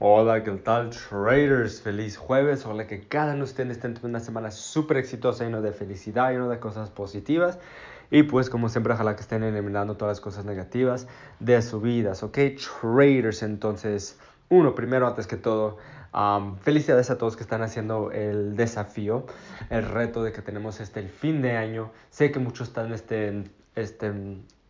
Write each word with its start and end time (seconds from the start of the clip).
Hola, 0.00 0.42
¿qué 0.42 0.50
tal 0.50 0.90
traders? 0.90 1.80
Feliz 1.80 2.16
jueves. 2.16 2.66
Hola, 2.66 2.88
que 2.88 3.06
cada 3.06 3.28
uno 3.28 3.38
de 3.38 3.42
ustedes 3.44 3.70
esté 3.70 3.82
teniendo 3.82 4.08
una 4.08 4.18
semana 4.18 4.50
súper 4.50 4.96
exitosa, 4.96 5.44
lleno 5.44 5.62
de 5.62 5.70
felicidad, 5.70 6.32
lleno 6.32 6.48
de 6.48 6.58
cosas 6.58 6.90
positivas. 6.90 7.60
Y 8.10 8.24
pues 8.24 8.50
como 8.50 8.68
siempre, 8.68 8.92
ojalá 8.92 9.14
que 9.14 9.22
estén 9.22 9.44
eliminando 9.44 9.96
todas 9.96 10.16
las 10.16 10.20
cosas 10.20 10.44
negativas 10.44 11.06
de 11.38 11.62
su 11.62 11.80
vida. 11.80 12.12
¿Ok? 12.20 12.38
Traders, 12.80 13.44
entonces, 13.44 14.18
uno, 14.48 14.74
primero, 14.74 15.06
antes 15.06 15.28
que 15.28 15.36
todo, 15.36 15.78
felicidades 16.62 17.10
a 17.10 17.16
todos 17.16 17.36
que 17.36 17.44
están 17.44 17.62
haciendo 17.62 18.10
el 18.10 18.56
desafío, 18.56 19.26
el 19.70 19.88
reto 19.88 20.24
de 20.24 20.32
que 20.32 20.42
tenemos 20.42 20.80
este 20.80 20.98
el 20.98 21.08
fin 21.08 21.40
de 21.40 21.56
año. 21.56 21.92
Sé 22.10 22.32
que 22.32 22.40
muchos 22.40 22.66
están 22.66 22.92
este, 22.92 23.44
este, 23.76 24.12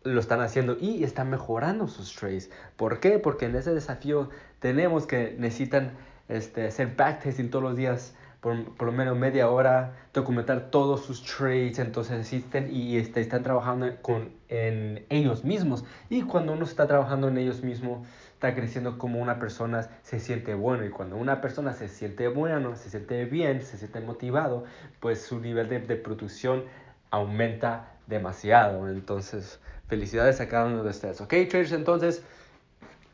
lo 0.05 0.19
están 0.19 0.39
haciendo 0.41 0.77
y 0.79 1.03
están 1.03 1.29
mejorando 1.29 1.87
sus 1.87 2.15
trades. 2.15 2.51
¿Por 2.77 2.99
qué? 2.99 3.19
Porque 3.19 3.45
en 3.45 3.55
ese 3.55 3.73
desafío 3.73 4.29
tenemos 4.59 5.05
que 5.07 5.35
necesitan 5.37 5.91
este, 6.29 6.67
hacer 6.67 6.95
backtesting 6.95 7.49
todos 7.49 7.63
los 7.63 7.75
días 7.75 8.15
por, 8.39 8.75
por, 8.75 8.85
lo 8.87 8.91
menos 8.91 9.17
media 9.17 9.49
hora, 9.49 9.93
documentar 10.13 10.69
todos 10.69 11.03
sus 11.03 11.23
trades, 11.23 11.79
entonces 11.79 12.19
existen 12.19 12.69
y 12.71 12.97
este, 12.97 13.19
están 13.19 13.41
trabajando 13.41 13.87
con, 14.03 14.29
en 14.49 15.03
ellos 15.09 15.43
mismos. 15.43 15.83
Y 16.09 16.21
cuando 16.21 16.53
uno 16.53 16.65
está 16.65 16.85
trabajando 16.85 17.27
en 17.27 17.39
ellos 17.39 17.63
mismos, 17.63 18.05
está 18.33 18.53
creciendo 18.53 18.99
como 18.99 19.19
una 19.19 19.39
persona 19.39 19.89
se 20.03 20.19
siente 20.19 20.53
bueno. 20.53 20.85
Y 20.85 20.91
cuando 20.91 21.17
una 21.17 21.41
persona 21.41 21.73
se 21.73 21.87
siente 21.87 22.27
bueno, 22.27 22.75
se 22.75 22.91
siente 22.91 23.25
bien, 23.25 23.63
se 23.63 23.77
siente 23.77 23.99
motivado, 24.01 24.65
pues 24.99 25.23
su 25.23 25.39
nivel 25.39 25.67
de, 25.67 25.79
de 25.79 25.95
producción 25.95 26.65
aumenta 27.09 27.93
demasiado. 28.05 28.89
Entonces, 28.89 29.59
felicidades 29.87 30.41
a 30.41 30.47
cada 30.47 30.65
uno 30.65 30.83
de 30.83 30.89
ustedes. 30.89 31.21
Ok, 31.21 31.29
traders, 31.49 31.71
entonces, 31.71 32.23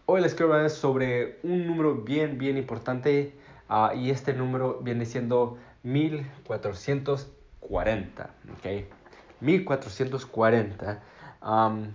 hoy 0.06 0.22
les 0.22 0.34
quiero 0.34 0.54
hablar 0.54 0.70
sobre 0.70 1.40
un 1.44 1.68
número 1.68 1.96
bien, 1.96 2.38
bien 2.38 2.58
importante. 2.58 3.34
Uh, 3.70 3.94
y 3.96 4.10
este 4.10 4.34
número 4.34 4.80
viene 4.82 5.06
siendo 5.06 5.58
1440. 5.84 8.30
Ok, 8.54 8.66
1440. 9.40 11.02
Um, 11.42 11.94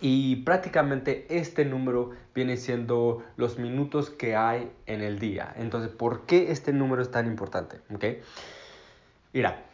y 0.00 0.36
prácticamente 0.36 1.26
este 1.30 1.64
número 1.64 2.12
viene 2.34 2.56
siendo 2.56 3.24
los 3.36 3.58
minutos 3.58 4.10
que 4.10 4.36
hay 4.36 4.70
en 4.86 5.02
el 5.02 5.18
día. 5.18 5.52
Entonces, 5.56 5.90
¿por 5.90 6.26
qué 6.26 6.52
este 6.52 6.72
número 6.72 7.02
es 7.02 7.10
tan 7.10 7.26
importante? 7.26 7.80
Ok, 7.92 8.04
mira 9.32 9.71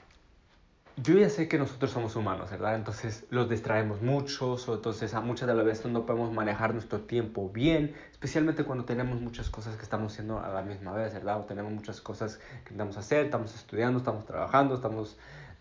yo 1.03 1.15
ya 1.17 1.29
sé 1.29 1.49
que 1.49 1.59
nosotros 1.59 1.93
somos 1.93 2.17
humanos, 2.17 2.51
¿verdad? 2.51 2.75
Entonces 2.75 3.25
los 3.31 3.49
distraemos 3.49 4.03
mucho, 4.03 4.57
entonces 4.75 5.15
a 5.15 5.21
muchas 5.21 5.47
de 5.47 5.55
las 5.55 5.65
veces 5.65 5.87
no 5.87 6.07
podemos 6.07 6.33
manejar 6.33 6.75
nuestro 6.75 7.01
tiempo 7.01 7.51
bien, 7.51 7.95
especialmente 8.11 8.65
cuando 8.65 8.85
tenemos 8.85 9.21
muchas 9.21 9.49
cosas 9.49 9.77
que 9.77 9.83
estamos 9.83 10.13
haciendo 10.13 10.41
a 10.41 10.49
la 10.49 10.63
misma 10.63 10.93
vez, 10.93 11.15
¿verdad? 11.15 11.41
O 11.41 11.45
tenemos 11.45 11.73
muchas 11.73 12.01
cosas 12.01 12.41
que 12.65 12.75
a 12.81 12.85
hacer, 12.85 13.27
estamos 13.27 13.55
estudiando, 13.55 13.99
estamos 13.99 14.25
trabajando, 14.25 14.75
estamos, 14.75 15.17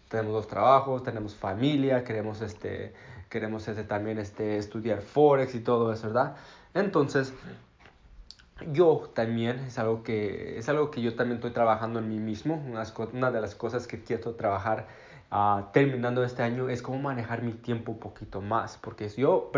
tenemos 0.09 0.33
dos 0.33 0.47
trabajos, 0.47 1.03
tenemos 1.03 1.35
familia, 1.35 2.03
queremos, 2.03 2.41
este, 2.41 2.93
queremos 3.29 3.67
este, 3.67 3.83
también 3.83 4.17
este, 4.17 4.57
estudiar 4.57 5.01
Forex 5.01 5.53
y 5.53 5.59
todo 5.59 5.93
eso, 5.93 6.07
¿verdad? 6.07 6.35
Entonces, 6.73 7.33
yo 8.71 9.11
también 9.13 9.59
es 9.59 9.77
algo 9.77 10.01
que 10.01 10.57
es 10.57 10.67
algo 10.67 10.89
que 10.89 11.03
yo 11.03 11.15
también 11.15 11.35
estoy 11.35 11.51
trabajando 11.51 11.99
en 11.99 12.09
mí 12.09 12.17
mismo 12.17 12.55
una 13.13 13.31
de 13.31 13.39
las 13.39 13.53
cosas 13.53 13.85
que 13.85 14.03
quiero 14.03 14.33
trabajar 14.33 14.87
uh, 15.31 15.63
terminando 15.73 16.23
este 16.23 16.43
año 16.43 16.69
es 16.69 16.81
cómo 16.81 16.99
manejar 16.99 17.41
mi 17.41 17.53
tiempo 17.53 17.91
un 17.91 17.99
poquito 17.99 18.41
más, 18.41 18.77
porque 18.77 19.09
yo, 19.09 19.51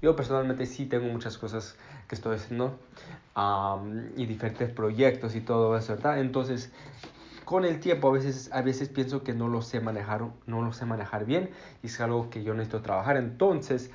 yo 0.00 0.16
personalmente 0.16 0.66
sí 0.66 0.86
tengo 0.86 1.06
muchas 1.06 1.38
cosas 1.38 1.76
que 2.08 2.14
estoy 2.14 2.36
haciendo 2.36 2.78
um, 3.36 4.08
y 4.16 4.26
diferentes 4.26 4.70
proyectos 4.70 5.34
y 5.34 5.40
todo 5.40 5.76
eso, 5.76 5.94
¿verdad? 5.94 6.20
Entonces, 6.20 6.72
con 7.44 7.64
el 7.64 7.80
tiempo 7.80 8.08
a 8.08 8.12
veces, 8.12 8.50
a 8.52 8.62
veces 8.62 8.88
pienso 8.88 9.22
que 9.22 9.34
no 9.34 9.48
lo 9.48 9.62
sé 9.62 9.80
manejar, 9.80 10.22
no 10.46 10.62
lo 10.62 10.72
sé 10.72 10.86
manejar 10.86 11.24
bien 11.24 11.50
y 11.82 11.86
es 11.86 12.00
algo 12.00 12.30
que 12.30 12.42
yo 12.42 12.54
necesito 12.54 12.82
trabajar. 12.82 13.16
Entonces, 13.16 13.90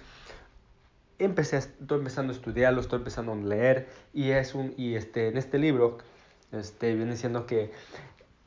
empecé, 1.19 1.57
estoy 1.57 1.99
empezando 1.99 2.33
a 2.33 2.35
estudiarlo, 2.35 2.81
estoy 2.81 2.99
empezando 2.99 3.33
a 3.33 3.35
leer 3.35 3.89
y 4.13 4.31
es 4.31 4.53
un, 4.55 4.73
y 4.77 4.95
este, 4.95 5.29
en 5.29 5.37
este 5.37 5.57
libro, 5.57 5.97
este, 6.51 6.93
viene 6.95 7.15
siendo 7.17 7.45
que 7.45 7.71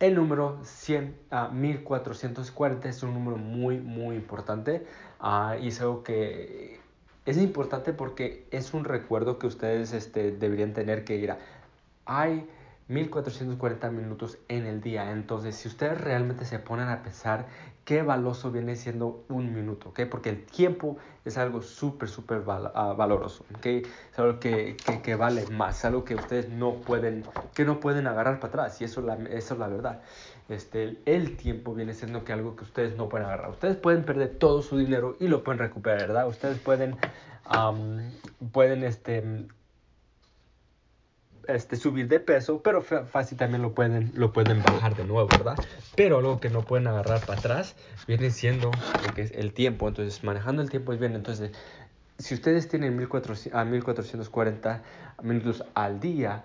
el 0.00 0.14
número 0.14 0.58
100 0.64 1.14
a 1.30 1.48
1440 1.48 2.88
es 2.88 3.02
un 3.02 3.14
número 3.14 3.36
muy, 3.36 3.78
muy 3.78 4.16
importante 4.16 4.86
uh, 5.20 5.62
y 5.62 5.68
es 5.68 5.80
algo 5.80 6.02
que 6.02 6.80
es 7.26 7.36
importante 7.36 7.92
porque 7.92 8.46
es 8.50 8.72
un 8.72 8.84
recuerdo 8.84 9.38
que 9.38 9.46
ustedes 9.46 9.92
este, 9.92 10.32
deberían 10.32 10.72
tener 10.72 11.04
que 11.04 11.16
ir 11.16 11.32
a. 11.32 11.38
Hay 12.06 12.48
1440 12.90 13.90
minutos 13.92 14.38
en 14.48 14.66
el 14.66 14.80
día, 14.80 15.12
entonces 15.12 15.54
si 15.54 15.68
ustedes 15.68 16.00
realmente 16.00 16.44
se 16.44 16.58
ponen 16.58 16.88
a 16.88 17.02
pensar 17.02 17.46
qué 17.84 18.02
valioso 18.02 18.50
viene 18.50 18.74
siendo 18.74 19.24
un 19.28 19.54
minuto, 19.54 19.90
¿ok? 19.90 20.00
Porque 20.10 20.28
el 20.30 20.44
tiempo 20.44 20.96
es 21.24 21.38
algo 21.38 21.62
súper, 21.62 22.08
súper 22.08 22.40
val 22.40 22.72
uh, 22.74 22.96
valoroso, 22.96 23.44
¿ok? 23.56 23.66
Es 23.66 24.18
algo 24.18 24.40
que, 24.40 24.76
que, 25.02 25.14
vale 25.14 25.46
más, 25.46 25.78
es 25.78 25.84
algo 25.84 26.04
que 26.04 26.16
ustedes 26.16 26.48
no 26.48 26.74
pueden, 26.74 27.24
que 27.54 27.64
no 27.64 27.78
pueden 27.78 28.08
agarrar 28.08 28.40
para 28.40 28.48
atrás, 28.48 28.80
y 28.80 28.84
eso, 28.84 29.02
la, 29.02 29.14
eso 29.14 29.54
es 29.54 29.60
la 29.60 29.68
verdad. 29.68 30.02
Este, 30.48 30.98
el, 31.06 31.36
tiempo 31.36 31.74
viene 31.74 31.94
siendo 31.94 32.24
que 32.24 32.32
algo 32.32 32.56
que 32.56 32.64
ustedes 32.64 32.96
no 32.96 33.08
pueden 33.08 33.26
agarrar. 33.26 33.50
Ustedes 33.50 33.76
pueden 33.76 34.04
perder 34.04 34.36
todo 34.36 34.62
su 34.62 34.76
dinero 34.76 35.16
y 35.20 35.28
lo 35.28 35.44
pueden 35.44 35.60
recuperar, 35.60 36.00
¿verdad? 36.00 36.26
Ustedes 36.26 36.58
pueden, 36.58 36.96
pueden, 38.50 38.82
este, 38.82 39.46
este, 41.54 41.76
subir 41.76 42.08
de 42.08 42.20
peso, 42.20 42.62
pero 42.62 42.82
fácil 42.82 43.38
también 43.38 43.62
lo 43.62 43.72
pueden, 43.72 44.12
lo 44.14 44.32
pueden 44.32 44.62
bajar 44.62 44.96
de 44.96 45.04
nuevo, 45.04 45.28
¿verdad? 45.28 45.56
Pero 45.96 46.18
algo 46.18 46.40
que 46.40 46.50
no 46.50 46.62
pueden 46.62 46.86
agarrar 46.86 47.20
para 47.20 47.38
atrás 47.38 47.76
viene 48.06 48.30
siendo 48.30 48.70
lo 49.06 49.14
que 49.14 49.22
es 49.22 49.32
el 49.32 49.52
tiempo. 49.52 49.88
Entonces, 49.88 50.22
manejando 50.24 50.62
el 50.62 50.70
tiempo 50.70 50.92
es 50.92 51.00
bien. 51.00 51.14
Entonces, 51.14 51.52
si 52.18 52.34
ustedes 52.34 52.68
tienen 52.68 52.96
1400, 52.96 53.58
a 53.58 53.64
1440 53.64 54.82
minutos 55.22 55.64
al 55.74 56.00
día, 56.00 56.44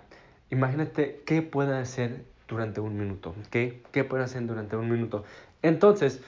imagínate 0.50 1.22
qué 1.26 1.42
pueden 1.42 1.74
hacer 1.74 2.24
durante 2.48 2.80
un 2.80 2.96
minuto, 2.96 3.30
¿ok? 3.30 3.56
¿Qué 3.92 4.04
pueden 4.04 4.24
hacer 4.24 4.46
durante 4.46 4.76
un 4.76 4.88
minuto? 4.90 5.24
Entonces, 5.62 6.20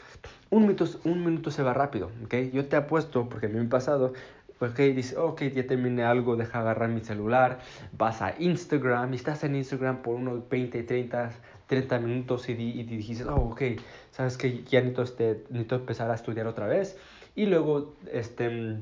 un 0.50 0.62
minuto, 0.62 0.87
un 1.05 1.25
minuto 1.25 1.50
se 1.50 1.62
va 1.62 1.72
rápido, 1.72 2.10
¿ok? 2.25 2.34
Yo 2.53 2.66
te 2.66 2.77
apuesto, 2.77 3.28
porque 3.28 3.47
a 3.47 3.49
mí 3.49 3.59
me 3.59 3.66
ha 3.66 3.69
pasado, 3.69 4.12
ok, 4.61 4.79
dice, 4.95 5.17
ok, 5.17 5.43
ya 5.55 5.67
terminé 5.67 6.05
algo, 6.05 6.37
deja 6.37 6.61
agarrar 6.61 6.89
mi 6.89 7.01
celular, 7.01 7.61
vas 7.97 8.23
a 8.23 8.35
Instagram 8.39 9.13
y 9.13 9.17
estás 9.17 9.45
en 9.45 9.57
Instagram 9.57 10.03
por 10.03 10.15
unos 10.17 10.49
20, 10.49 10.83
30, 10.83 11.31
30 11.67 11.99
minutos 12.01 12.49
y, 12.49 12.53
y 12.53 12.83
dices, 12.85 13.27
oh, 13.27 13.51
ok, 13.51 13.63
sabes 14.11 14.37
que 14.37 14.65
ya 14.65 14.81
necesito, 14.81 15.03
este, 15.03 15.45
necesito 15.51 15.77
empezar 15.77 16.11
a 16.11 16.15
estudiar 16.15 16.47
otra 16.47 16.67
vez. 16.67 16.99
Y 17.37 17.47
luego, 17.47 17.95
este, 18.13 18.79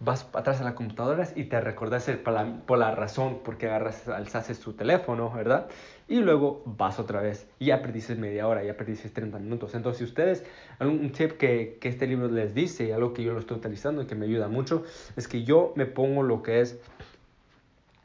vas 0.00 0.26
atrás 0.32 0.62
a 0.62 0.64
las 0.64 0.72
computadoras 0.74 1.34
y 1.36 1.44
te 1.44 1.60
recordas 1.60 2.08
el, 2.08 2.18
por, 2.18 2.32
la, 2.32 2.60
por 2.66 2.78
la 2.78 2.94
razón 2.94 3.40
por 3.44 3.58
qué 3.58 3.66
agarras, 3.66 4.08
alzaste 4.08 4.54
tu 4.54 4.72
teléfono, 4.72 5.30
¿verdad? 5.30 5.68
Y 6.08 6.20
luego 6.20 6.62
vas 6.64 6.98
otra 6.98 7.20
vez 7.20 7.46
y 7.58 7.66
ya 7.66 7.82
perdiste 7.82 8.14
media 8.14 8.48
hora, 8.48 8.64
ya 8.64 8.76
perdiste 8.76 9.10
30 9.10 9.38
minutos. 9.38 9.74
Entonces, 9.74 9.98
si 9.98 10.04
ustedes, 10.04 10.44
un 10.80 11.12
tip 11.12 11.32
que, 11.32 11.76
que 11.80 11.88
este 11.88 12.06
libro 12.06 12.28
les 12.28 12.54
dice 12.54 12.86
y 12.86 12.92
algo 12.92 13.12
que 13.12 13.22
yo 13.22 13.32
lo 13.34 13.40
estoy 13.40 13.58
utilizando 13.58 14.02
y 14.02 14.06
que 14.06 14.14
me 14.14 14.24
ayuda 14.24 14.48
mucho, 14.48 14.84
es 15.16 15.28
que 15.28 15.44
yo 15.44 15.74
me 15.76 15.84
pongo 15.84 16.22
lo 16.22 16.42
que 16.42 16.62
es 16.62 16.80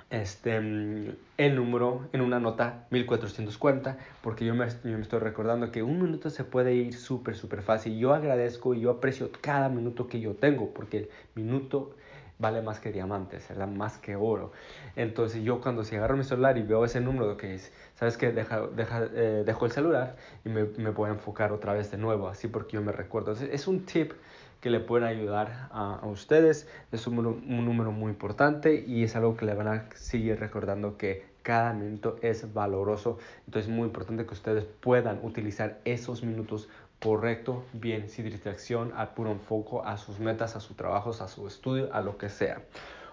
este, 0.10 0.58
el 0.58 1.56
número 1.56 2.08
en 2.14 2.22
una 2.22 2.40
nota 2.40 2.86
1440 2.92 3.98
porque 4.22 4.46
yo 4.46 4.54
me, 4.54 4.68
yo 4.70 4.98
me 4.98 5.02
estoy 5.02 5.20
recordando 5.20 5.72
que 5.72 5.84
un 5.84 6.02
minuto 6.02 6.30
se 6.30 6.44
puede 6.44 6.74
ir 6.76 6.94
súper, 6.94 7.36
súper 7.36 7.62
fácil. 7.62 7.98
Yo 7.98 8.14
agradezco 8.14 8.74
y 8.74 8.82
yo 8.82 8.92
aprecio 8.92 9.30
cada 9.42 9.70
minuto 9.70 10.08
que 10.08 10.20
yo 10.20 10.36
tengo 10.36 10.74
porque 10.74 10.98
el 10.98 11.10
minuto 11.36 11.96
vale 12.38 12.62
más 12.62 12.80
que 12.80 12.92
diamantes, 12.92 13.48
¿verdad? 13.48 13.68
Más 13.68 13.98
que 13.98 14.16
oro. 14.16 14.52
Entonces 14.96 15.44
yo 15.44 15.62
cuando 15.62 15.84
si 15.84 15.96
agarro 15.96 16.18
mi 16.18 16.24
celular 16.24 16.58
y 16.58 16.64
veo 16.64 16.84
ese 16.86 17.00
número 17.00 17.38
que 17.38 17.56
es, 17.56 17.72
¿sabes 17.96 18.18
qué? 18.18 18.32
Deja, 18.32 18.68
deja, 18.68 19.06
eh, 19.14 19.44
dejo 19.46 19.66
el 19.66 19.72
celular 19.72 20.18
y 20.44 20.50
me, 20.50 20.66
me 20.66 20.90
a 20.90 21.10
enfocar 21.10 21.52
otra 21.52 21.74
vez 21.74 21.92
de 21.92 21.98
nuevo, 21.98 22.28
así 22.28 22.48
porque 22.48 22.74
yo 22.74 22.82
me 22.82 22.92
recuerdo. 22.92 23.32
Es 23.32 23.68
un 23.68 23.86
tip 23.86 24.14
que 24.62 24.70
le 24.70 24.80
pueden 24.80 25.08
ayudar 25.08 25.70
a, 25.72 26.00
a 26.02 26.08
ustedes. 26.08 26.68
Es 26.92 27.08
un, 27.08 27.20
un, 27.26 27.66
número 27.66 27.92
muy 27.92 28.12
importante 28.12 28.84
y 28.86 29.04
es 29.04 29.16
algo 29.16 29.38
que 29.38 29.46
le 29.46 29.54
van 29.54 29.68
a 29.68 29.90
seguir 29.96 30.40
recordando 30.40 30.98
que 30.98 31.26
cada 31.44 31.74
minuto 31.74 32.18
es 32.22 32.54
valoroso. 32.54 33.20
Entonces 33.46 33.70
es 33.70 33.76
muy 33.76 33.86
importante 33.86 34.26
que 34.26 34.34
ustedes 34.34 34.66
puedan 34.66 35.20
utilizar 35.24 35.80
esos 35.86 36.24
minutos 36.24 36.70
correcto, 37.00 37.64
bien, 37.74 38.10
sin 38.10 38.26
distracción, 38.26 38.92
al 38.96 39.14
puro 39.14 39.32
enfoque 39.32 39.78
a 39.86 39.98
sus 39.98 40.20
metas, 40.20 40.56
a 40.56 40.60
sus 40.60 40.76
trabajos, 40.76 41.22
a 41.22 41.28
su 41.28 41.48
estudio, 41.48 41.94
a 41.94 42.02
lo 42.02 42.18
que 42.18 42.30
sea. 42.30 42.64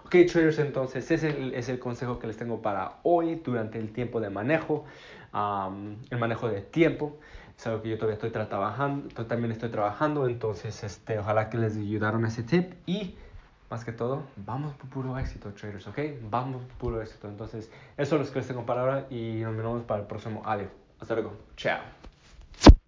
Ok, 0.05 0.15
traders, 0.31 0.59
entonces 0.59 1.09
ese 1.11 1.51
es 1.55 1.69
el, 1.69 1.79
consejo 1.79 2.19
que 2.19 2.27
les 2.27 2.35
tengo 2.35 2.61
para 2.61 2.97
hoy 3.03 3.35
durante 3.35 3.79
el 3.79 3.93
tiempo 3.93 4.19
de 4.19 4.29
manejo, 4.29 4.85
el 5.33 6.17
manejo 6.17 6.49
de 6.49 6.61
tiempo. 6.61 7.17
Es 7.63 7.67
algo 7.67 7.81
que 7.81 7.91
yo 7.91 7.95
todavía 7.95 8.15
estoy 8.15 8.29
trabajando, 8.29 9.25
también 9.25 9.53
estoy 9.53 9.69
trabajando, 9.69 10.27
entonces 10.27 10.83
este, 10.83 11.17
ojalá 11.17 11.49
que 11.49 11.57
les 11.57 11.77
ayudaron 11.77 12.25
ese 12.25 12.43
tip 12.43 12.73
y 12.85 13.15
más 13.69 13.85
que 13.85 13.93
todo, 13.93 14.23
vamos 14.35 14.73
por 14.73 14.89
puro 14.89 15.17
éxito, 15.17 15.53
traders, 15.53 15.87
¿ok? 15.87 15.97
Vamos 16.29 16.61
por 16.65 16.75
puro 16.75 17.01
éxito. 17.01 17.29
Entonces, 17.29 17.71
eso 17.95 18.17
es 18.17 18.27
lo 18.27 18.33
que 18.33 18.39
les 18.39 18.47
tengo 18.49 18.65
para 18.65 18.81
ahora 18.81 19.07
y 19.09 19.39
nos 19.43 19.55
vemos 19.55 19.83
para 19.83 20.01
el 20.01 20.07
próximo 20.07 20.41
audio. 20.43 20.67
Hasta 20.99 21.13
luego. 21.13 21.37
Chao. 21.55 22.02